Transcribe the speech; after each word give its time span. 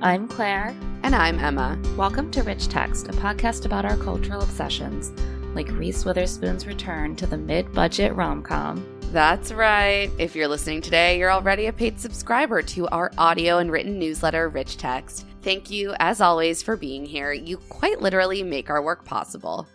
I'm 0.00 0.28
Claire. 0.28 0.76
And 1.02 1.12
I'm 1.12 1.40
Emma. 1.40 1.76
Welcome 1.96 2.30
to 2.30 2.44
Rich 2.44 2.68
Text, 2.68 3.08
a 3.08 3.12
podcast 3.12 3.66
about 3.66 3.84
our 3.84 3.96
cultural 3.96 4.42
obsessions, 4.42 5.10
like 5.56 5.68
Reese 5.72 6.04
Witherspoon's 6.04 6.68
return 6.68 7.16
to 7.16 7.26
the 7.26 7.36
mid 7.36 7.72
budget 7.72 8.14
rom 8.14 8.40
com. 8.40 8.86
That's 9.10 9.50
right. 9.50 10.08
If 10.16 10.36
you're 10.36 10.46
listening 10.46 10.82
today, 10.82 11.18
you're 11.18 11.32
already 11.32 11.66
a 11.66 11.72
paid 11.72 11.98
subscriber 11.98 12.62
to 12.62 12.86
our 12.90 13.10
audio 13.18 13.58
and 13.58 13.72
written 13.72 13.98
newsletter, 13.98 14.48
Rich 14.48 14.76
Text. 14.76 15.26
Thank 15.42 15.68
you, 15.68 15.96
as 15.98 16.20
always, 16.20 16.62
for 16.62 16.76
being 16.76 17.04
here. 17.04 17.32
You 17.32 17.56
quite 17.56 18.00
literally 18.00 18.44
make 18.44 18.70
our 18.70 18.80
work 18.80 19.04
possible. 19.04 19.66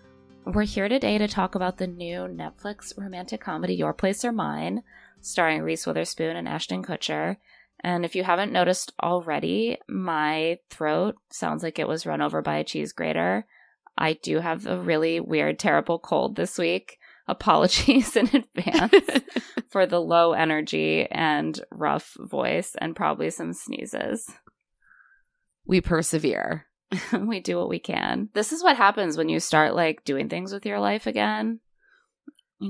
We're 0.46 0.64
here 0.64 0.88
today 0.88 1.18
to 1.18 1.28
talk 1.28 1.54
about 1.54 1.80
the 1.80 1.88
new 1.88 2.30
Netflix 2.30 2.98
romantic 2.98 3.42
comedy 3.42 3.76
Your 3.76 3.94
Place 3.94 4.24
or 4.24 4.32
Mine, 4.32 4.84
starring 5.20 5.64
Reese 5.64 5.86
Witherspoon 5.86 6.38
and 6.38 6.48
Ashton 6.48 6.82
Kutcher. 6.82 7.36
And 7.84 8.06
if 8.06 8.16
you 8.16 8.24
haven't 8.24 8.54
noticed 8.54 8.94
already, 9.02 9.78
my 9.90 10.58
throat 10.70 11.16
sounds 11.32 11.64
like 11.64 11.80
it 11.80 11.88
was 11.88 12.06
run 12.06 12.22
over 12.22 12.42
by 12.42 12.58
a 12.58 12.64
cheese 12.64 12.94
grater. 12.94 13.46
I 13.98 14.14
do 14.14 14.40
have 14.40 14.66
a 14.66 14.80
really 14.80 15.20
weird, 15.20 15.60
terrible 15.60 16.00
cold 16.00 16.36
this 16.36 16.58
week. 16.58 16.98
Apologies 17.28 18.18
in 18.18 18.28
advance 18.28 19.22
for 19.70 19.86
the 19.86 20.02
low 20.02 20.34
energy 20.34 21.08
and 21.10 21.58
rough 21.72 22.18
voice 22.20 22.76
and 22.80 22.98
probably 22.98 23.30
some 23.30 23.54
sneezes. 23.54 24.30
We 25.66 25.80
persevere. 25.80 26.66
we 27.18 27.40
do 27.40 27.58
what 27.58 27.70
we 27.70 27.80
can. 27.80 28.28
This 28.34 28.52
is 28.52 28.62
what 28.62 28.76
happens 28.76 29.18
when 29.18 29.30
you 29.30 29.40
start 29.40 29.74
like 29.74 30.04
doing 30.04 30.28
things 30.28 30.52
with 30.52 30.66
your 30.66 30.80
life 30.80 31.08
again. 31.08 31.62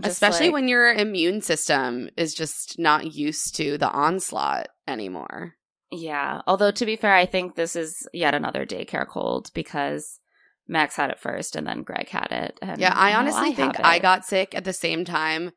Especially 0.01 0.47
like, 0.47 0.53
when 0.53 0.67
your 0.67 0.91
immune 0.93 1.41
system 1.41 2.09
is 2.17 2.33
just 2.33 2.79
not 2.79 3.13
used 3.13 3.55
to 3.57 3.77
the 3.77 3.89
onslaught 3.89 4.67
anymore. 4.87 5.55
Yeah. 5.91 6.41
Although, 6.47 6.71
to 6.71 6.85
be 6.85 6.95
fair, 6.95 7.13
I 7.13 7.25
think 7.25 7.55
this 7.55 7.75
is 7.75 8.07
yet 8.13 8.33
another 8.33 8.65
daycare 8.65 9.07
cold 9.07 9.51
because 9.53 10.19
Max 10.67 10.95
had 10.95 11.11
it 11.11 11.19
first 11.19 11.55
and 11.55 11.67
then 11.67 11.83
Greg 11.83 12.09
had 12.09 12.31
it. 12.31 12.57
And 12.61 12.79
yeah, 12.79 12.93
I 12.95 13.13
honestly 13.13 13.49
I 13.49 13.53
think 13.53 13.79
I 13.83 13.99
got 13.99 14.25
sick 14.25 14.55
at 14.55 14.63
the 14.63 14.73
same 14.73 15.05
time, 15.05 15.51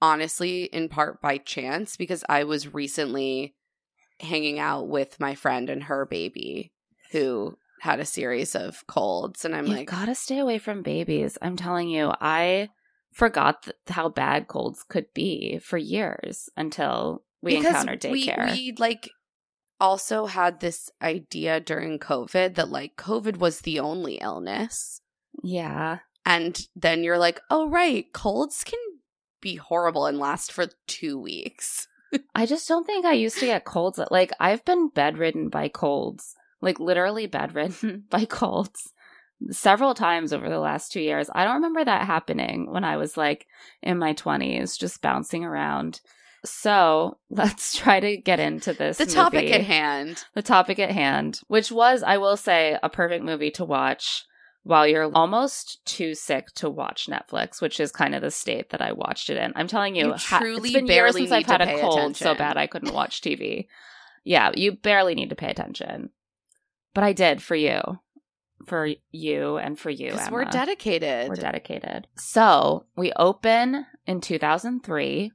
honestly, 0.00 0.64
in 0.64 0.88
part 0.88 1.20
by 1.20 1.38
chance, 1.38 1.96
because 1.96 2.24
I 2.28 2.44
was 2.44 2.74
recently 2.74 3.54
hanging 4.18 4.58
out 4.58 4.88
with 4.88 5.20
my 5.20 5.34
friend 5.34 5.68
and 5.68 5.84
her 5.84 6.06
baby 6.06 6.72
who 7.12 7.56
had 7.82 8.00
a 8.00 8.06
series 8.06 8.56
of 8.56 8.86
colds. 8.86 9.44
And 9.44 9.54
I'm 9.54 9.66
You've 9.66 9.76
like, 9.76 9.88
gotta 9.88 10.14
stay 10.14 10.38
away 10.38 10.58
from 10.58 10.82
babies. 10.82 11.38
I'm 11.40 11.56
telling 11.56 11.88
you, 11.88 12.12
I 12.20 12.70
forgot 13.16 13.62
th- 13.62 13.76
how 13.88 14.10
bad 14.10 14.46
colds 14.46 14.84
could 14.86 15.06
be 15.14 15.58
for 15.58 15.78
years 15.78 16.50
until 16.54 17.24
we 17.40 17.56
because 17.56 17.68
encountered 17.68 18.02
daycare. 18.02 18.52
We, 18.52 18.72
we 18.72 18.74
like 18.78 19.08
also 19.80 20.26
had 20.26 20.60
this 20.60 20.90
idea 21.00 21.58
during 21.58 21.98
COVID 21.98 22.56
that 22.56 22.68
like 22.68 22.96
COVID 22.96 23.38
was 23.38 23.60
the 23.60 23.80
only 23.80 24.16
illness. 24.16 25.00
Yeah. 25.42 26.00
And 26.26 26.60
then 26.74 27.02
you're 27.02 27.18
like, 27.18 27.40
oh, 27.50 27.70
right, 27.70 28.04
colds 28.12 28.62
can 28.64 28.78
be 29.40 29.56
horrible 29.56 30.04
and 30.04 30.18
last 30.18 30.52
for 30.52 30.66
two 30.86 31.18
weeks. 31.18 31.88
I 32.34 32.44
just 32.44 32.68
don't 32.68 32.84
think 32.84 33.06
I 33.06 33.12
used 33.12 33.38
to 33.38 33.46
get 33.46 33.64
colds. 33.64 33.98
Like, 34.10 34.32
I've 34.38 34.64
been 34.64 34.88
bedridden 34.88 35.48
by 35.48 35.68
colds, 35.68 36.34
like, 36.60 36.80
literally 36.80 37.26
bedridden 37.26 38.04
by 38.10 38.24
colds 38.24 38.92
several 39.50 39.94
times 39.94 40.32
over 40.32 40.48
the 40.48 40.58
last 40.58 40.92
two 40.92 41.00
years. 41.00 41.28
I 41.34 41.44
don't 41.44 41.56
remember 41.56 41.84
that 41.84 42.06
happening 42.06 42.70
when 42.70 42.84
I 42.84 42.96
was 42.96 43.16
like 43.16 43.46
in 43.82 43.98
my 43.98 44.14
20s, 44.14 44.78
just 44.78 45.02
bouncing 45.02 45.44
around. 45.44 46.00
So 46.44 47.18
let's 47.30 47.76
try 47.76 48.00
to 48.00 48.16
get 48.16 48.40
into 48.40 48.72
this. 48.72 48.98
The 48.98 49.04
movie. 49.04 49.14
topic 49.14 49.50
at 49.50 49.62
hand. 49.62 50.24
The 50.34 50.42
topic 50.42 50.78
at 50.78 50.90
hand, 50.90 51.40
which 51.48 51.70
was, 51.70 52.02
I 52.02 52.18
will 52.18 52.36
say, 52.36 52.78
a 52.82 52.88
perfect 52.88 53.24
movie 53.24 53.50
to 53.52 53.64
watch 53.64 54.24
while 54.62 54.86
you're 54.86 55.10
almost 55.14 55.84
too 55.84 56.12
sick 56.14 56.48
to 56.56 56.68
watch 56.68 57.06
Netflix, 57.08 57.62
which 57.62 57.78
is 57.78 57.92
kind 57.92 58.16
of 58.16 58.22
the 58.22 58.32
state 58.32 58.70
that 58.70 58.82
I 58.82 58.92
watched 58.92 59.30
it 59.30 59.36
in. 59.36 59.52
I'm 59.54 59.68
telling 59.68 59.94
you, 59.94 60.08
you 60.08 60.18
truly 60.18 60.70
it's 60.70 60.72
been 60.72 60.86
barely 60.86 61.20
years 61.22 61.30
since 61.30 61.48
I've 61.48 61.60
had 61.60 61.68
a 61.68 61.80
cold 61.80 61.98
attention. 61.98 62.14
so 62.14 62.34
bad 62.34 62.56
I 62.56 62.66
couldn't 62.66 62.92
watch 62.94 63.20
TV. 63.20 63.68
yeah, 64.24 64.50
you 64.56 64.72
barely 64.72 65.14
need 65.14 65.30
to 65.30 65.36
pay 65.36 65.50
attention. 65.50 66.10
But 66.94 67.04
I 67.04 67.12
did 67.12 67.42
for 67.42 67.54
you 67.54 68.00
for 68.66 68.88
you 69.10 69.56
and 69.58 69.78
for 69.78 69.90
you. 69.90 70.12
Because 70.12 70.30
we're 70.30 70.44
dedicated. 70.44 71.28
We're 71.28 71.36
dedicated. 71.36 72.06
So 72.16 72.86
we 72.96 73.12
open 73.14 73.86
in 74.06 74.20
2003. 74.20 75.32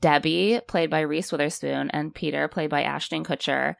Debbie, 0.00 0.60
played 0.66 0.90
by 0.90 1.00
Reese 1.00 1.32
Witherspoon, 1.32 1.90
and 1.90 2.14
Peter, 2.14 2.46
played 2.46 2.70
by 2.70 2.82
Ashton 2.82 3.24
Kutcher, 3.24 3.76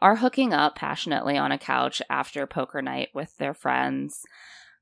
are 0.00 0.16
hooking 0.16 0.52
up 0.52 0.74
passionately 0.74 1.38
on 1.38 1.52
a 1.52 1.58
couch 1.58 2.02
after 2.10 2.46
poker 2.46 2.82
night 2.82 3.10
with 3.14 3.36
their 3.36 3.54
friends. 3.54 4.22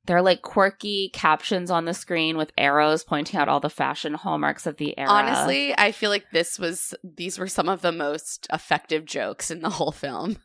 There 0.07 0.17
are 0.17 0.23
like 0.23 0.41
quirky 0.41 1.11
captions 1.13 1.71
on 1.71 1.85
the 1.85 1.93
screen 1.93 2.39
with 2.39 2.53
arrows 2.57 3.05
pointing 3.05 3.39
out 3.39 3.49
all 3.49 3.61
the 3.61 3.69
fashion 3.69 4.15
hallmarks 4.15 4.67
of 4.67 4.79
the 4.79 4.99
era. 4.99 5.11
Honestly, 5.11 5.75
I 5.77 5.93
feel 5.93 6.09
like 6.09 6.25
this 6.33 6.59
was 6.59 6.95
these 7.05 7.39
were 7.39 7.47
some 7.47 7.69
of 7.69 7.83
the 7.83 7.93
most 7.93 8.47
effective 8.51 9.05
jokes 9.05 9.51
in 9.51 9.61
the 9.61 9.69
whole 9.69 9.93
film. 9.93 10.39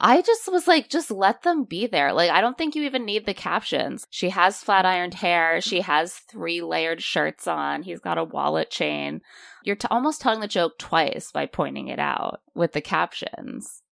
I 0.00 0.22
just 0.22 0.50
was 0.50 0.68
like, 0.68 0.88
just 0.88 1.10
let 1.10 1.42
them 1.42 1.64
be 1.64 1.88
there. 1.88 2.12
Like, 2.12 2.30
I 2.30 2.40
don't 2.40 2.56
think 2.56 2.76
you 2.76 2.84
even 2.84 3.04
need 3.04 3.26
the 3.26 3.34
captions. 3.34 4.06
She 4.10 4.30
has 4.30 4.62
flat 4.62 4.86
ironed 4.86 5.14
hair. 5.14 5.60
She 5.60 5.80
has 5.80 6.14
three 6.14 6.62
layered 6.62 7.02
shirts 7.02 7.48
on. 7.48 7.82
He's 7.82 7.98
got 7.98 8.16
a 8.16 8.22
wallet 8.22 8.70
chain. 8.70 9.22
You're 9.64 9.74
t- 9.74 9.88
almost 9.90 10.20
telling 10.20 10.38
the 10.38 10.46
joke 10.46 10.78
twice 10.78 11.32
by 11.32 11.46
pointing 11.46 11.88
it 11.88 11.98
out 11.98 12.40
with 12.54 12.74
the 12.74 12.80
captions. 12.80 13.82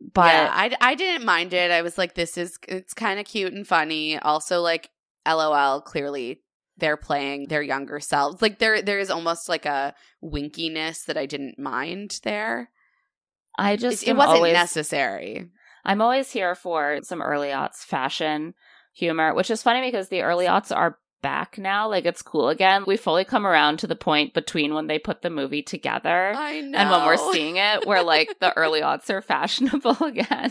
But 0.00 0.32
yeah, 0.32 0.50
I, 0.52 0.76
I 0.80 0.94
didn't 0.96 1.24
mind 1.24 1.52
it. 1.54 1.70
I 1.70 1.82
was 1.82 1.96
like, 1.96 2.14
this 2.14 2.36
is, 2.36 2.58
it's 2.66 2.92
kind 2.92 3.20
of 3.20 3.26
cute 3.26 3.52
and 3.52 3.66
funny. 3.66 4.18
Also, 4.18 4.60
like, 4.60 4.90
LOL, 5.28 5.80
clearly 5.80 6.42
they're 6.76 6.96
playing 6.96 7.46
their 7.46 7.62
younger 7.62 8.00
selves. 8.00 8.42
Like, 8.42 8.58
there, 8.58 8.82
there 8.82 8.98
is 8.98 9.10
almost 9.10 9.48
like 9.48 9.66
a 9.66 9.94
winkiness 10.24 11.04
that 11.04 11.16
I 11.16 11.26
didn't 11.26 11.58
mind 11.58 12.18
there. 12.24 12.70
I 13.60 13.76
just 13.76 14.02
it, 14.02 14.10
it 14.10 14.16
wasn't 14.16 14.36
always, 14.36 14.54
necessary. 14.54 15.50
I'm 15.84 16.00
always 16.00 16.30
here 16.30 16.54
for 16.54 17.00
some 17.02 17.20
early 17.20 17.48
aughts 17.48 17.84
fashion 17.84 18.54
humor, 18.94 19.34
which 19.34 19.50
is 19.50 19.62
funny 19.62 19.86
because 19.86 20.08
the 20.08 20.22
early 20.22 20.46
aughts 20.46 20.74
are 20.74 20.98
back 21.22 21.58
now. 21.58 21.88
Like 21.88 22.06
it's 22.06 22.22
cool 22.22 22.48
again. 22.48 22.84
We 22.86 22.96
fully 22.96 23.24
come 23.24 23.46
around 23.46 23.78
to 23.80 23.86
the 23.86 23.96
point 23.96 24.32
between 24.32 24.72
when 24.72 24.86
they 24.86 24.98
put 24.98 25.20
the 25.22 25.30
movie 25.30 25.62
together 25.62 26.32
and 26.32 26.72
when 26.72 27.06
we're 27.06 27.32
seeing 27.32 27.56
it, 27.56 27.86
where 27.86 28.02
like 28.02 28.38
the 28.40 28.52
early 28.56 28.80
aughts 28.80 29.10
are 29.10 29.22
fashionable 29.22 29.96
again. 30.04 30.50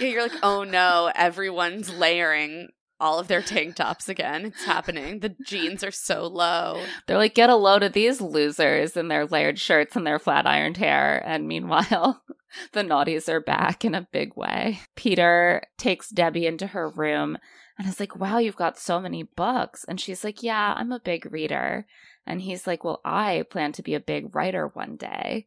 Yeah, 0.00 0.08
you're 0.08 0.22
like, 0.22 0.42
oh 0.42 0.64
no, 0.64 1.10
everyone's 1.14 1.92
layering 1.92 2.68
all 3.00 3.18
of 3.18 3.28
their 3.28 3.42
tank 3.42 3.76
tops 3.76 4.08
again. 4.08 4.46
It's 4.46 4.64
happening. 4.64 5.20
The 5.20 5.34
jeans 5.44 5.82
are 5.82 5.90
so 5.90 6.26
low. 6.26 6.84
They're 7.06 7.16
like, 7.16 7.34
get 7.34 7.50
a 7.50 7.56
load 7.56 7.82
of 7.82 7.92
these 7.92 8.20
losers 8.20 8.96
in 8.96 9.08
their 9.08 9.26
layered 9.26 9.58
shirts 9.58 9.96
and 9.96 10.06
their 10.06 10.18
flat 10.18 10.46
ironed 10.46 10.76
hair. 10.76 11.22
And 11.26 11.48
meanwhile, 11.48 12.22
the 12.72 12.82
naughties 12.82 13.28
are 13.28 13.40
back 13.40 13.84
in 13.84 13.94
a 13.94 14.08
big 14.12 14.36
way. 14.36 14.80
Peter 14.96 15.62
takes 15.78 16.10
Debbie 16.10 16.46
into 16.46 16.68
her 16.68 16.88
room 16.88 17.38
and 17.78 17.88
is 17.88 17.98
like, 17.98 18.16
wow, 18.16 18.38
you've 18.38 18.56
got 18.56 18.78
so 18.78 19.00
many 19.00 19.22
books. 19.22 19.84
And 19.88 20.00
she's 20.00 20.22
like, 20.22 20.42
yeah, 20.42 20.74
I'm 20.76 20.92
a 20.92 21.00
big 21.00 21.32
reader. 21.32 21.86
And 22.26 22.42
he's 22.42 22.66
like, 22.66 22.84
well, 22.84 23.00
I 23.04 23.44
plan 23.50 23.72
to 23.72 23.82
be 23.82 23.94
a 23.94 24.00
big 24.00 24.34
writer 24.34 24.68
one 24.68 24.96
day 24.96 25.46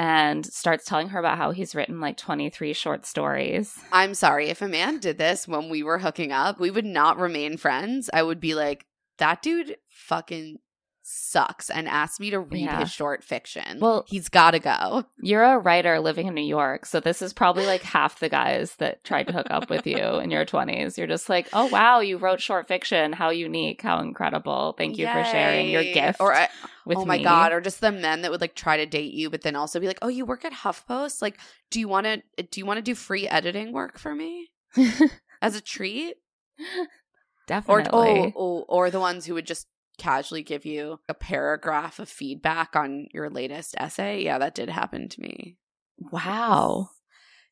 and 0.00 0.46
starts 0.46 0.86
telling 0.86 1.10
her 1.10 1.18
about 1.18 1.36
how 1.36 1.50
he's 1.50 1.74
written 1.74 2.00
like 2.00 2.16
23 2.16 2.72
short 2.72 3.04
stories. 3.04 3.78
I'm 3.92 4.14
sorry, 4.14 4.48
if 4.48 4.62
a 4.62 4.68
man 4.68 4.98
did 4.98 5.18
this 5.18 5.46
when 5.46 5.68
we 5.68 5.82
were 5.82 5.98
hooking 5.98 6.32
up, 6.32 6.58
we 6.58 6.70
would 6.70 6.86
not 6.86 7.18
remain 7.18 7.58
friends. 7.58 8.08
I 8.10 8.22
would 8.22 8.40
be 8.40 8.54
like, 8.54 8.86
that 9.18 9.42
dude 9.42 9.76
fucking 9.90 10.56
sucks 11.02 11.70
and 11.70 11.88
asked 11.88 12.20
me 12.20 12.30
to 12.30 12.40
read 12.40 12.64
yeah. 12.64 12.80
his 12.80 12.90
short 12.90 13.24
fiction. 13.24 13.80
Well, 13.80 14.04
he's 14.06 14.28
got 14.28 14.52
to 14.52 14.58
go. 14.58 15.04
You're 15.22 15.42
a 15.42 15.58
writer 15.58 16.00
living 16.00 16.26
in 16.26 16.34
New 16.34 16.42
York, 16.42 16.86
so 16.86 17.00
this 17.00 17.22
is 17.22 17.32
probably 17.32 17.66
like 17.66 17.82
half 17.82 18.20
the 18.20 18.28
guys 18.28 18.76
that 18.76 19.02
tried 19.04 19.26
to 19.28 19.32
hook 19.32 19.48
up 19.50 19.70
with 19.70 19.86
you 19.86 19.96
in 19.96 20.30
your 20.30 20.44
20s. 20.44 20.96
You're 20.96 21.06
just 21.06 21.28
like, 21.28 21.48
"Oh 21.52 21.66
wow, 21.66 22.00
you 22.00 22.16
wrote 22.16 22.40
short 22.40 22.68
fiction. 22.68 23.12
How 23.12 23.30
unique, 23.30 23.82
how 23.82 24.00
incredible. 24.00 24.74
Thank 24.76 24.98
you 24.98 25.06
Yay. 25.06 25.12
for 25.12 25.24
sharing 25.24 25.70
your 25.70 25.84
gift." 25.84 26.20
Or 26.20 26.32
uh, 26.34 26.40
I, 26.40 26.48
Oh 26.86 27.04
my 27.04 27.18
me. 27.18 27.24
god, 27.24 27.52
or 27.52 27.60
just 27.60 27.80
the 27.80 27.92
men 27.92 28.22
that 28.22 28.30
would 28.30 28.40
like 28.40 28.54
try 28.54 28.76
to 28.78 28.86
date 28.86 29.12
you 29.12 29.30
but 29.30 29.42
then 29.42 29.56
also 29.56 29.80
be 29.80 29.86
like, 29.86 29.98
"Oh, 30.02 30.08
you 30.08 30.24
work 30.24 30.44
at 30.44 30.52
HuffPost? 30.52 31.22
Like, 31.22 31.38
do 31.70 31.80
you 31.80 31.88
want 31.88 32.06
to 32.06 32.22
do 32.42 32.60
you 32.60 32.66
want 32.66 32.78
to 32.78 32.82
do 32.82 32.94
free 32.94 33.28
editing 33.28 33.72
work 33.72 33.98
for 33.98 34.14
me?" 34.14 34.50
As 35.42 35.56
a 35.56 35.60
treat? 35.60 36.16
Definitely. 37.46 38.10
Or, 38.10 38.26
oh, 38.26 38.32
oh, 38.36 38.64
or 38.68 38.90
the 38.90 39.00
ones 39.00 39.26
who 39.26 39.34
would 39.34 39.46
just 39.46 39.66
casually 40.00 40.42
give 40.42 40.64
you 40.64 40.98
a 41.08 41.14
paragraph 41.14 41.98
of 41.98 42.08
feedback 42.08 42.74
on 42.74 43.06
your 43.12 43.28
latest 43.28 43.74
essay. 43.78 44.24
Yeah, 44.24 44.38
that 44.38 44.54
did 44.54 44.70
happen 44.70 45.08
to 45.10 45.20
me. 45.20 45.58
Wow. 45.98 46.88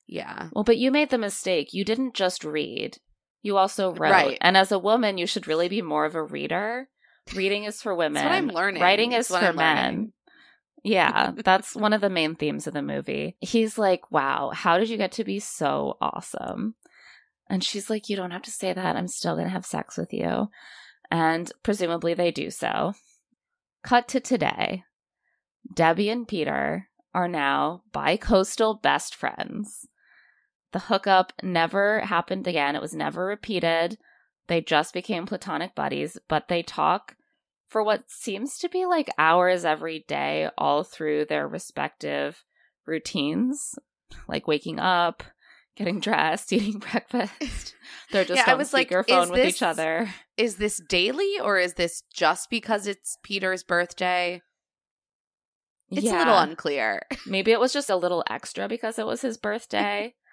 Yeah. 0.07 0.49
Well, 0.53 0.65
but 0.65 0.79
you 0.79 0.91
made 0.91 1.11
the 1.11 1.19
mistake. 1.19 1.75
You 1.75 1.85
didn't 1.85 2.15
just 2.15 2.43
read. 2.45 2.99
You 3.43 3.59
also 3.59 3.93
wrote. 3.93 4.11
Right. 4.11 4.39
And 4.41 4.57
as 4.57 4.73
a 4.73 4.79
woman, 4.79 5.19
you 5.19 5.27
should 5.27 5.47
really 5.47 5.69
be 5.69 5.83
more 5.83 6.07
of 6.07 6.15
a 6.15 6.23
reader. 6.23 6.89
Reading 7.35 7.65
is 7.65 7.83
for 7.83 7.95
women. 7.95 8.15
That's 8.15 8.25
what 8.25 8.33
I'm 8.33 8.49
learning. 8.49 8.83
Writing 8.83 9.13
is 9.13 9.29
for 9.29 9.37
I'm 9.37 9.57
men. 9.57 9.77
learning. 9.77 10.13
Yeah, 10.85 11.33
that's 11.45 11.75
one 11.75 11.93
of 11.93 12.01
the 12.01 12.09
main 12.09 12.37
themes 12.37 12.67
of 12.67 12.73
the 12.73 12.83
movie. 12.83 13.37
He's 13.41 13.77
like, 13.79 14.11
Wow, 14.11 14.53
how 14.55 14.79
did 14.79 14.89
you 14.89 14.97
get 14.97 15.13
to 15.13 15.25
be 15.25 15.41
so 15.41 15.99
awesome? 16.01 16.77
And 17.51 17.63
she's 17.63 17.91
like, 17.91 18.09
You 18.09 18.17
don't 18.17 18.31
have 18.31 18.43
to 18.43 18.51
say 18.51 18.73
that. 18.73 18.97
I'm 18.97 19.09
still 19.09 19.35
going 19.35 19.47
to 19.47 19.53
have 19.53 19.67
sex 19.67 19.99
with 19.99 20.13
you. 20.13 20.49
And 21.11 21.51
presumably 21.63 22.15
they 22.15 22.31
do 22.31 22.51
so. 22.51 22.95
Cut 23.83 24.09
to 24.09 24.21
today. 24.21 24.85
Debbie 25.73 26.11
and 26.11 26.27
Peter 26.27 26.89
are 27.15 27.29
now 27.29 27.83
bi 27.93 28.17
coastal 28.17 28.75
best 28.75 29.15
friends. 29.15 29.87
The 30.73 30.81
hookup 30.81 31.33
never 31.43 32.01
happened 32.01 32.47
again. 32.47 32.77
It 32.77 32.83
was 32.83 32.95
never 32.95 33.25
repeated. 33.25 33.99
They 34.49 34.61
just 34.61 34.93
became 34.93 35.27
platonic 35.27 35.75
buddies, 35.75 36.19
but 36.29 36.49
they 36.49 36.63
talk 36.63 37.17
for 37.69 37.83
what 37.83 38.11
seems 38.11 38.59
to 38.59 38.69
be 38.69 38.87
like 38.87 39.11
hours 39.19 39.65
every 39.65 40.05
day, 40.09 40.49
all 40.57 40.83
through 40.85 41.27
their 41.27 41.47
respective 41.47 42.45
routines, 42.87 43.75
like 44.27 44.47
waking 44.47 44.79
up, 44.79 45.23
getting 45.79 46.01
dressed, 46.01 46.53
eating 46.53 46.79
breakfast. 46.81 47.75
They're 48.13 48.25
just 48.25 48.45
Yeah, 48.47 48.53
on 48.53 48.59
like, 48.59 48.89
speakerphone 48.91 49.25
is 49.25 49.31
with 49.31 49.41
this- 49.43 49.55
each 49.57 49.63
other. 49.63 50.13
Is 50.37 50.57
this 50.57 50.81
daily 50.89 51.39
or 51.43 51.59
is 51.59 51.75
this 51.75 52.03
just 52.13 52.51
because 52.51 52.87
it's 52.87 53.17
Peter's 53.23 53.63
birthday? 53.63 54.43
It's 55.91 56.07
a 56.07 56.19
little 56.19 56.37
unclear. 56.37 57.03
Maybe 57.27 57.51
it 57.51 57.59
was 57.61 57.73
just 57.73 57.89
a 57.89 57.97
little 57.97 58.23
extra 58.29 58.69
because 58.69 58.99
it 58.99 59.07
was 59.07 59.23
his 59.23 59.39
birthday. 59.39 60.15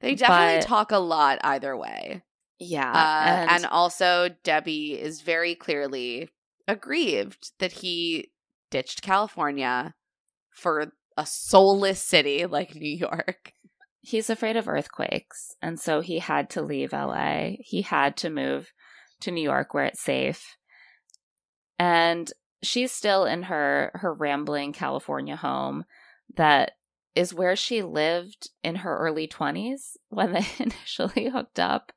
They 0.00 0.16
definitely 0.16 0.58
But- 0.62 0.66
talk 0.66 0.90
a 0.90 0.98
lot 0.98 1.38
either 1.44 1.76
way. 1.76 2.22
Yeah. 2.58 2.90
Uh, 2.90 3.46
and, 3.54 3.66
also, 3.66 4.28
Debbie 4.42 4.98
is 5.00 5.20
very 5.20 5.54
clearly 5.54 6.28
aggrieved 6.66 7.52
that 7.60 7.70
he 7.72 8.32
ditched 8.72 9.00
California 9.00 9.94
for 10.50 10.92
a 11.16 11.24
soulless 11.24 12.02
city 12.02 12.46
like 12.46 12.74
New 12.74 12.90
York. 12.96 13.52
He's 14.00 14.30
afraid 14.30 14.56
of 14.56 14.68
earthquakes. 14.68 15.54
And 15.62 15.78
so 15.78 16.00
he 16.00 16.18
had 16.18 16.50
to 16.50 16.62
leave 16.62 16.92
LA. 16.92 17.52
He 17.60 17.82
had 17.82 18.16
to 18.18 18.30
move 18.30 18.72
to 19.20 19.30
New 19.30 19.42
York 19.42 19.74
where 19.74 19.84
it's 19.84 20.00
safe. 20.00 20.56
And 21.78 22.30
she's 22.62 22.92
still 22.92 23.24
in 23.24 23.44
her 23.44 23.90
her 23.94 24.12
rambling 24.12 24.72
California 24.72 25.36
home 25.36 25.84
that 26.36 26.72
is 27.14 27.34
where 27.34 27.56
she 27.56 27.82
lived 27.82 28.50
in 28.62 28.76
her 28.76 28.96
early 28.98 29.26
20s 29.26 29.96
when 30.08 30.32
they 30.32 30.46
initially 30.58 31.28
hooked 31.28 31.58
up. 31.58 31.92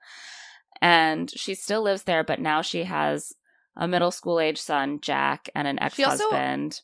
And 0.82 1.32
she 1.32 1.56
still 1.56 1.82
lives 1.82 2.04
there, 2.04 2.24
but 2.24 2.40
now 2.40 2.62
she 2.62 2.84
has 2.84 3.34
a 3.76 3.88
middle 3.88 4.12
school 4.12 4.40
age 4.40 4.62
son, 4.62 5.00
Jack, 5.02 5.50
and 5.56 5.68
an 5.68 5.82
ex 5.82 5.98
husband. 5.98 6.82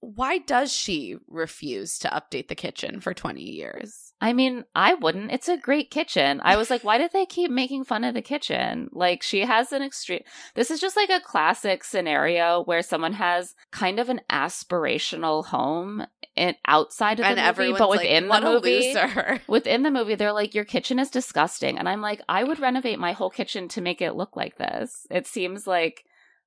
Why 0.00 0.38
does 0.38 0.72
she 0.72 1.16
refuse 1.26 1.98
to 1.98 2.08
update 2.08 2.48
the 2.48 2.54
kitchen 2.54 3.00
for 3.00 3.12
20 3.12 3.42
years? 3.42 4.05
I 4.20 4.32
mean, 4.32 4.64
I 4.74 4.94
wouldn't. 4.94 5.30
It's 5.30 5.48
a 5.48 5.58
great 5.58 5.90
kitchen. 5.90 6.40
I 6.42 6.56
was 6.56 6.70
like, 6.70 6.82
why 6.82 6.96
did 6.96 7.12
they 7.12 7.26
keep 7.26 7.50
making 7.50 7.84
fun 7.84 8.02
of 8.02 8.14
the 8.14 8.22
kitchen? 8.22 8.88
Like, 8.92 9.22
she 9.22 9.40
has 9.40 9.72
an 9.72 9.82
extreme. 9.82 10.22
This 10.54 10.70
is 10.70 10.80
just 10.80 10.96
like 10.96 11.10
a 11.10 11.20
classic 11.20 11.84
scenario 11.84 12.62
where 12.64 12.80
someone 12.80 13.12
has 13.12 13.54
kind 13.72 13.98
of 13.98 14.08
an 14.08 14.22
aspirational 14.30 15.44
home 15.44 16.06
in, 16.34 16.54
outside 16.66 17.20
of 17.20 17.24
the 17.24 17.40
and 17.40 17.56
movie, 17.58 17.72
but 17.72 17.90
like, 17.90 18.00
within 18.00 18.28
what 18.28 18.40
the 18.40 18.50
movie. 18.52 18.88
loser. 18.88 19.40
Within 19.48 19.82
the 19.82 19.90
movie, 19.90 20.14
they're 20.14 20.32
like, 20.32 20.54
your 20.54 20.64
kitchen 20.64 20.98
is 20.98 21.10
disgusting. 21.10 21.78
And 21.78 21.88
I'm 21.88 22.00
like, 22.00 22.22
I 22.28 22.44
would 22.44 22.58
renovate 22.58 22.98
my 22.98 23.12
whole 23.12 23.30
kitchen 23.30 23.68
to 23.68 23.82
make 23.82 24.00
it 24.00 24.14
look 24.14 24.34
like 24.34 24.56
this. 24.56 25.06
It 25.10 25.26
seems 25.26 25.66
like 25.66 26.04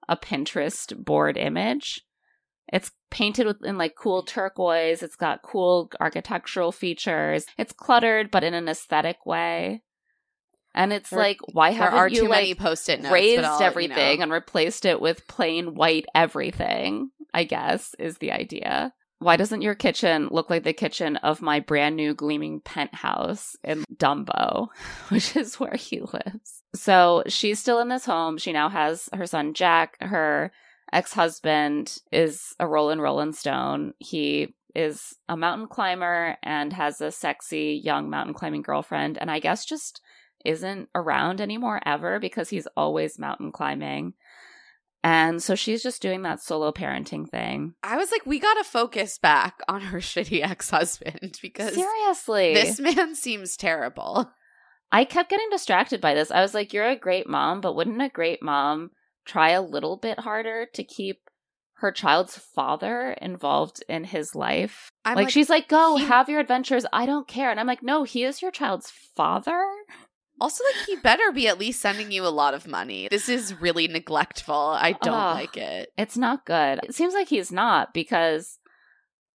a 0.07 0.17
Pinterest 0.17 0.95
board 0.97 1.37
image. 1.37 2.01
It's 2.71 2.91
painted 3.09 3.47
with 3.47 3.63
in 3.65 3.77
like 3.77 3.95
cool 3.95 4.23
turquoise. 4.23 5.01
It's 5.03 5.15
got 5.15 5.41
cool 5.41 5.89
architectural 5.99 6.71
features. 6.71 7.45
It's 7.57 7.73
cluttered, 7.73 8.29
but 8.31 8.43
in 8.43 8.53
an 8.53 8.67
aesthetic 8.69 9.25
way. 9.25 9.81
And 10.75 10.93
it's 10.93 11.09
There- 11.09 11.19
like, 11.19 11.37
why 11.53 11.71
haven't 11.71 11.97
are 11.97 12.07
you 12.07 12.21
too 12.21 12.27
like 12.27 12.41
many 12.41 12.55
post-it 12.55 13.01
notes. 13.01 13.11
raised 13.11 13.43
I'll, 13.43 13.59
you 13.59 13.65
everything 13.65 14.19
know. 14.19 14.23
and 14.23 14.31
replaced 14.31 14.85
it 14.85 15.01
with 15.01 15.27
plain 15.27 15.73
white 15.73 16.05
everything? 16.13 17.09
I 17.33 17.43
guess 17.43 17.95
is 17.99 18.17
the 18.19 18.31
idea. 18.31 18.93
Why 19.17 19.35
doesn't 19.35 19.61
your 19.63 19.75
kitchen 19.75 20.29
look 20.31 20.49
like 20.49 20.63
the 20.63 20.71
kitchen 20.71 21.17
of 21.17 21.41
my 21.41 21.59
brand 21.59 21.95
new 21.95 22.13
gleaming 22.13 22.61
penthouse 22.61 23.55
in 23.63 23.83
Dumbo, 23.93 24.67
which 25.09 25.35
is 25.35 25.59
where 25.59 25.75
he 25.75 25.99
lives? 26.01 26.63
So 26.75 27.23
she's 27.27 27.59
still 27.59 27.79
in 27.79 27.89
this 27.89 28.05
home. 28.05 28.37
She 28.37 28.53
now 28.53 28.69
has 28.69 29.09
her 29.13 29.25
son 29.25 29.53
Jack. 29.55 29.97
Her 29.99 30.51
ex 30.91 31.13
husband 31.13 31.97
is 32.11 32.55
a 32.59 32.67
Roland 32.67 33.01
Roland 33.01 33.35
Stone. 33.35 33.93
He 33.99 34.55
is 34.75 35.15
a 35.27 35.35
mountain 35.35 35.67
climber 35.67 36.37
and 36.43 36.73
has 36.73 37.01
a 37.01 37.11
sexy 37.11 37.81
young 37.83 38.09
mountain 38.09 38.33
climbing 38.33 38.61
girlfriend, 38.61 39.17
and 39.17 39.31
I 39.31 39.39
guess 39.39 39.65
just 39.65 40.01
isn't 40.45 40.89
around 40.95 41.41
anymore 41.41 41.81
ever 41.85 42.19
because 42.19 42.49
he's 42.49 42.67
always 42.77 43.19
mountain 43.19 43.51
climbing. 43.51 44.13
And 45.03 45.41
so 45.41 45.55
she's 45.55 45.81
just 45.81 46.01
doing 46.01 46.23
that 46.23 46.41
solo 46.41 46.71
parenting 46.71 47.27
thing. 47.29 47.73
I 47.83 47.95
was 47.95 48.11
like, 48.11 48.25
we 48.25 48.39
gotta 48.39 48.65
focus 48.65 49.17
back 49.17 49.59
on 49.67 49.81
her 49.81 49.99
shitty 49.99 50.43
ex-husband 50.43 51.39
because 51.41 51.73
Seriously. 51.73 52.53
this 52.53 52.79
man 52.79 53.15
seems 53.15 53.55
terrible. 53.55 54.31
I 54.91 55.05
kept 55.05 55.29
getting 55.29 55.49
distracted 55.51 56.01
by 56.01 56.15
this. 56.15 56.31
I 56.31 56.41
was 56.41 56.53
like, 56.53 56.73
you're 56.73 56.89
a 56.89 56.95
great 56.95 57.29
mom, 57.29 57.61
but 57.61 57.75
wouldn't 57.75 58.01
a 58.01 58.09
great 58.09 58.41
mom 58.41 58.91
try 59.29 59.49
a 59.51 59.61
little 59.61 59.97
bit 59.97 60.19
harder 60.19 60.65
to 60.73 60.83
keep 60.83 61.17
her 61.75 61.91
child's 61.91 62.37
father 62.37 63.15
involved 63.21 63.83
in 63.87 64.03
his 64.03 64.35
life? 64.35 64.89
I'm 65.05 65.15
like, 65.15 65.29
she's 65.29 65.49
like, 65.49 65.67
go 65.69 65.95
he- 65.97 66.05
have 66.05 66.27
your 66.29 66.39
adventures. 66.39 66.85
I 66.91 67.05
don't 67.05 67.27
care. 67.27 67.51
And 67.51 67.59
I'm 67.59 67.67
like, 67.67 67.83
no, 67.83 68.03
he 68.03 68.23
is 68.23 68.41
your 68.41 68.51
child's 68.51 68.91
father. 69.15 69.63
Also, 70.41 70.63
like, 70.63 70.85
he 70.87 70.95
better 70.97 71.31
be 71.33 71.47
at 71.49 71.59
least 71.59 71.81
sending 71.81 72.11
you 72.11 72.25
a 72.25 72.29
lot 72.29 72.53
of 72.53 72.65
money. 72.67 73.07
This 73.11 73.27
is 73.27 73.59
really 73.59 73.87
neglectful. 73.89 74.55
I 74.55 74.93
don't 74.93 75.13
Ugh. 75.13 75.35
like 75.35 75.57
it. 75.57 75.89
It's 75.97 76.15
not 76.17 76.45
good. 76.45 76.79
It 76.83 76.95
seems 76.95 77.13
like 77.13 77.27
he's 77.27 77.51
not 77.51 77.93
because 77.93 78.57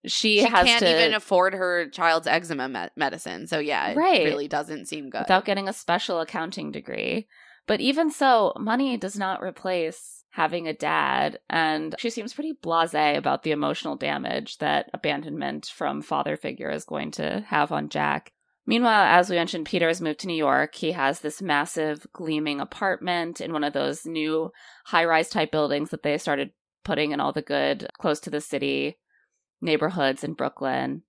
she, 0.07 0.41
She 0.41 0.45
has 0.49 0.67
can't 0.67 0.81
to 0.83 0.91
even 1.03 1.15
afford 1.15 1.53
her 1.55 1.89
child's 1.91 2.27
eczema 2.27 2.69
me- 2.69 2.89
medicine. 2.97 3.47
So, 3.47 3.59
yeah, 3.59 3.89
it 3.89 3.97
Right. 3.99 4.25
really 4.25 4.49
doesn't 4.49 4.87
seem 4.87 5.11
good. 5.11 5.21
without 5.21 5.45
getting 5.45 5.69
a 5.69 5.73
special 5.75 6.21
accounting 6.21 6.73
degree. 6.73 7.27
But 7.67 7.81
even 7.81 8.11
so, 8.11 8.53
money 8.59 8.97
does 8.97 9.19
not 9.19 9.43
replace 9.43 10.25
having 10.31 10.67
a 10.67 10.75
dad. 10.75 11.39
And 11.49 11.95
she 11.99 12.11
seems 12.11 12.35
pretty 12.35 12.53
blase 12.61 12.95
about 12.95 13.45
the 13.45 13.53
emotional 13.53 13.97
damage 13.97 14.59
that 14.59 14.91
abandonment 14.93 15.67
from 15.67 16.03
father 16.03 16.37
figure 16.37 16.71
is 16.71 16.85
going 16.85 17.13
to 17.13 17.45
have 17.49 17.71
on 17.71 17.89
Jack. 17.89 18.33
Meanwhile, 18.67 19.05
as 19.05 19.31
we 19.31 19.37
mentioned, 19.37 19.67
Peter 19.67 19.89
has 19.89 20.01
moved 20.01 20.21
to 20.21 20.27
New 20.27 20.37
York. 20.37 20.75
He 20.75 20.93
has 20.93 21.21
this 21.21 21.41
massive, 21.41 22.07
gleaming 22.13 22.61
apartment 22.61 23.41
in 23.41 23.53
one 23.53 23.63
of 23.63 23.75
those 23.75 24.07
new 24.07 24.51
high 24.87 25.05
rise 25.05 25.29
type 25.29 25.53
buildings 25.53 25.91
that 25.91 26.03
they 26.03 26.19
started 26.19 26.51
putting 26.83 27.13
in 27.13 27.21
all 27.21 27.33
the 27.33 27.43
good, 27.43 27.89
close 27.99 28.21
to 28.21 28.31
the 28.31 28.41
city 28.41 28.99
neighborhoods 29.61 30.25
in 30.25 30.35
Brooklyn, 30.35 31.03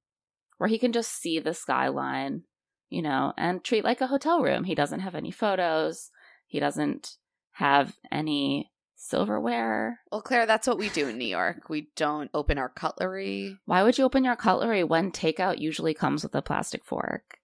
where 0.57 0.69
he 0.69 0.77
can 0.77 0.91
just 0.91 1.11
see 1.11 1.39
the 1.39 1.53
skyline, 1.53 2.43
you 2.89 3.01
know, 3.01 3.33
and 3.37 3.63
treat 3.63 3.83
like 3.83 4.01
a 4.01 4.07
hotel 4.07 4.41
room. 4.41 4.65
He 4.65 4.75
doesn't 4.75 5.01
have 5.01 5.15
any 5.15 5.31
photos, 5.31 6.11
he 6.55 6.59
doesn't 6.61 7.17
have 7.51 7.97
any 8.13 8.71
silverware. 8.95 9.99
well, 10.09 10.21
Claire, 10.21 10.45
that's 10.45 10.67
what 10.67 10.77
we 10.77 10.87
do 10.87 11.09
in 11.09 11.17
New 11.17 11.27
York. 11.27 11.67
We 11.69 11.89
don't 11.97 12.29
open 12.33 12.57
our 12.57 12.69
cutlery. 12.69 13.57
Why 13.65 13.83
would 13.83 13.97
you 13.97 14.05
open 14.05 14.23
your 14.23 14.37
cutlery 14.37 14.85
when 14.85 15.11
takeout 15.11 15.59
usually 15.59 15.93
comes 15.93 16.23
with 16.23 16.33
a 16.33 16.41
plastic 16.41 16.85
fork? 16.85 17.39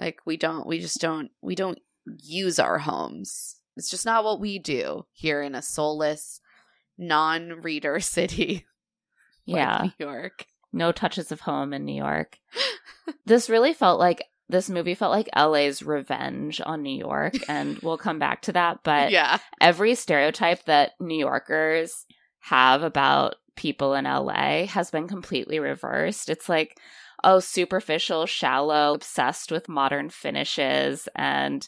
Like, 0.00 0.18
we 0.26 0.36
don't, 0.36 0.66
we 0.66 0.80
just 0.80 1.00
don't, 1.00 1.30
we 1.40 1.54
don't 1.54 1.78
use 2.24 2.58
our 2.58 2.78
homes. 2.78 3.54
It's 3.76 3.88
just 3.88 4.04
not 4.04 4.24
what 4.24 4.40
we 4.40 4.58
do 4.58 5.06
here 5.12 5.42
in 5.42 5.54
a 5.54 5.62
soulless, 5.62 6.40
non 6.98 7.60
reader 7.62 8.00
city 8.00 8.66
like 9.46 9.58
Yeah. 9.58 9.82
New 10.00 10.06
York. 10.06 10.46
no 10.72 10.90
touches 10.90 11.30
of 11.30 11.42
home 11.42 11.72
in 11.72 11.84
New 11.84 11.94
York. 11.96 12.38
this 13.26 13.48
really 13.48 13.74
felt 13.74 14.00
like 14.00 14.24
this 14.48 14.70
movie 14.70 14.94
felt 14.94 15.12
like 15.12 15.28
LA's 15.36 15.82
revenge 15.82 16.60
on 16.64 16.82
New 16.82 16.96
York, 16.96 17.34
and 17.48 17.78
we'll 17.78 17.98
come 17.98 18.18
back 18.18 18.42
to 18.42 18.52
that. 18.52 18.80
But 18.82 19.10
yeah. 19.10 19.38
every 19.60 19.94
stereotype 19.94 20.64
that 20.64 20.92
New 21.00 21.18
Yorkers 21.18 22.06
have 22.40 22.82
about 22.82 23.36
people 23.56 23.94
in 23.94 24.04
LA 24.04 24.66
has 24.66 24.90
been 24.90 25.08
completely 25.08 25.58
reversed. 25.58 26.28
It's 26.28 26.48
like, 26.48 26.78
oh, 27.24 27.40
superficial, 27.40 28.26
shallow, 28.26 28.94
obsessed 28.94 29.50
with 29.50 29.68
modern 29.68 30.10
finishes 30.10 31.08
and 31.16 31.66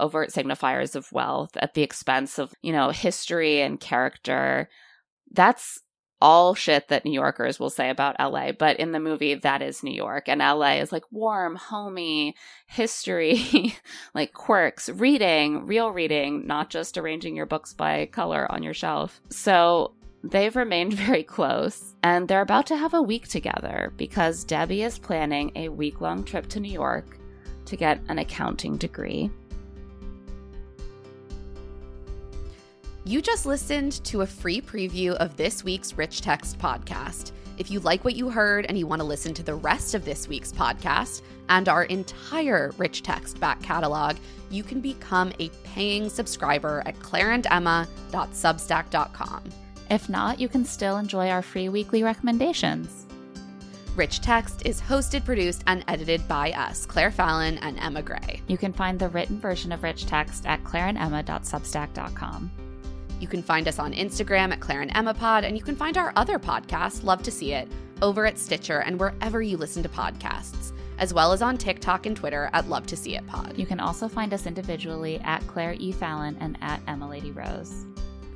overt 0.00 0.30
signifiers 0.30 0.96
of 0.96 1.12
wealth 1.12 1.56
at 1.56 1.74
the 1.74 1.82
expense 1.82 2.38
of, 2.38 2.54
you 2.62 2.72
know, 2.72 2.90
history 2.90 3.60
and 3.60 3.78
character. 3.78 4.68
That's 5.30 5.80
all 6.20 6.54
shit 6.54 6.88
that 6.88 7.04
New 7.04 7.12
Yorkers 7.12 7.60
will 7.60 7.70
say 7.70 7.90
about 7.90 8.16
LA, 8.18 8.52
but 8.52 8.78
in 8.78 8.92
the 8.92 9.00
movie, 9.00 9.34
that 9.34 9.62
is 9.62 9.82
New 9.82 9.94
York. 9.94 10.28
And 10.28 10.40
LA 10.40 10.74
is 10.74 10.92
like 10.92 11.04
warm, 11.10 11.56
homey, 11.56 12.34
history, 12.66 13.76
like 14.14 14.32
quirks, 14.32 14.88
reading, 14.88 15.66
real 15.66 15.90
reading, 15.90 16.46
not 16.46 16.70
just 16.70 16.96
arranging 16.96 17.36
your 17.36 17.46
books 17.46 17.72
by 17.72 18.06
color 18.06 18.50
on 18.50 18.62
your 18.62 18.74
shelf. 18.74 19.20
So 19.30 19.92
they've 20.22 20.56
remained 20.56 20.94
very 20.94 21.22
close, 21.22 21.94
and 22.02 22.26
they're 22.26 22.40
about 22.40 22.66
to 22.68 22.76
have 22.76 22.94
a 22.94 23.02
week 23.02 23.28
together 23.28 23.92
because 23.96 24.44
Debbie 24.44 24.82
is 24.82 24.98
planning 24.98 25.52
a 25.56 25.68
week 25.68 26.00
long 26.00 26.24
trip 26.24 26.48
to 26.48 26.60
New 26.60 26.72
York 26.72 27.18
to 27.66 27.76
get 27.76 28.00
an 28.08 28.18
accounting 28.18 28.76
degree. 28.76 29.30
You 33.06 33.20
just 33.20 33.44
listened 33.44 34.02
to 34.04 34.22
a 34.22 34.26
free 34.26 34.62
preview 34.62 35.12
of 35.16 35.36
this 35.36 35.62
week's 35.62 35.92
Rich 35.92 36.22
Text 36.22 36.58
podcast. 36.58 37.32
If 37.58 37.70
you 37.70 37.80
like 37.80 38.02
what 38.02 38.16
you 38.16 38.30
heard 38.30 38.64
and 38.64 38.78
you 38.78 38.86
want 38.86 39.00
to 39.00 39.06
listen 39.06 39.34
to 39.34 39.42
the 39.42 39.56
rest 39.56 39.94
of 39.94 40.06
this 40.06 40.26
week's 40.26 40.50
podcast 40.50 41.20
and 41.50 41.68
our 41.68 41.84
entire 41.84 42.72
Rich 42.78 43.02
Text 43.02 43.38
back 43.38 43.62
catalog, 43.62 44.16
you 44.50 44.62
can 44.62 44.80
become 44.80 45.34
a 45.38 45.50
paying 45.64 46.08
subscriber 46.08 46.82
at 46.86 46.98
claireandemma.substack.com. 47.00 49.42
If 49.90 50.08
not, 50.08 50.40
you 50.40 50.48
can 50.48 50.64
still 50.64 50.96
enjoy 50.96 51.28
our 51.28 51.42
free 51.42 51.68
weekly 51.68 52.02
recommendations. 52.02 53.04
Rich 53.96 54.22
Text 54.22 54.64
is 54.64 54.80
hosted, 54.80 55.26
produced, 55.26 55.62
and 55.66 55.84
edited 55.88 56.26
by 56.26 56.52
us, 56.52 56.86
Claire 56.86 57.10
Fallon 57.10 57.58
and 57.58 57.78
Emma 57.78 58.00
Gray. 58.00 58.40
You 58.48 58.56
can 58.56 58.72
find 58.72 58.98
the 58.98 59.10
written 59.10 59.38
version 59.38 59.72
of 59.72 59.82
Rich 59.82 60.06
Text 60.06 60.46
at 60.46 60.64
claireandemma.substack.com. 60.64 62.63
You 63.20 63.28
can 63.28 63.42
find 63.42 63.68
us 63.68 63.78
on 63.78 63.92
Instagram 63.92 64.52
at 64.52 64.60
Claire 64.60 64.82
and 64.82 64.90
Emma 64.94 65.14
Pod, 65.14 65.44
and 65.44 65.56
you 65.56 65.62
can 65.62 65.76
find 65.76 65.96
our 65.96 66.12
other 66.16 66.38
podcast, 66.38 67.04
Love 67.04 67.22
to 67.22 67.30
See 67.30 67.52
It, 67.52 67.68
over 68.02 68.26
at 68.26 68.38
Stitcher 68.38 68.80
and 68.80 68.98
wherever 68.98 69.40
you 69.42 69.56
listen 69.56 69.82
to 69.82 69.88
podcasts, 69.88 70.72
as 70.98 71.14
well 71.14 71.32
as 71.32 71.42
on 71.42 71.56
TikTok 71.56 72.06
and 72.06 72.16
Twitter 72.16 72.50
at 72.52 72.68
Love 72.68 72.86
to 72.86 72.96
See 72.96 73.16
It 73.16 73.26
Pod. 73.26 73.56
You 73.56 73.66
can 73.66 73.80
also 73.80 74.08
find 74.08 74.34
us 74.34 74.46
individually 74.46 75.20
at 75.20 75.46
Claire 75.46 75.76
E. 75.78 75.92
Fallon 75.92 76.36
and 76.40 76.58
at 76.60 76.80
Emma 76.86 77.08
Lady 77.08 77.30
Rose. 77.30 77.86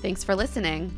Thanks 0.00 0.22
for 0.22 0.34
listening. 0.34 0.92